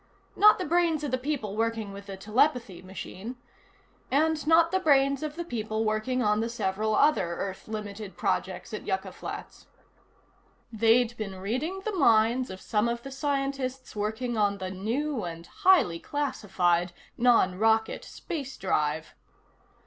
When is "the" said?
0.57-0.65, 1.11-1.17, 2.07-2.17, 4.71-4.79, 5.35-5.45, 6.39-6.49, 11.85-11.93, 13.03-13.11, 14.57-14.71